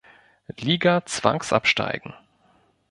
[0.57, 2.15] Liga zwangsabsteigen.